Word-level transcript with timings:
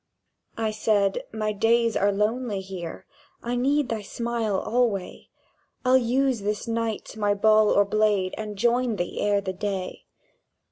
I 0.57 0.71
said: 0.71 1.25
"My 1.31 1.51
days 1.51 1.95
are 1.95 2.11
lonely 2.11 2.59
here; 2.61 3.05
I 3.43 3.55
need 3.55 3.89
thy 3.89 4.01
smile 4.01 4.57
alway: 4.57 5.29
I'll 5.85 5.95
use 5.95 6.41
this 6.41 6.67
night 6.67 7.15
my 7.15 7.35
ball 7.35 7.69
or 7.69 7.85
blade, 7.85 8.33
And 8.35 8.57
join 8.57 8.95
thee 8.95 9.19
ere 9.21 9.41
the 9.41 9.53
day." 9.53 10.07